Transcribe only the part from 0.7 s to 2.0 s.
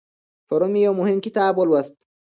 مې یو مهم کتاب ولوست.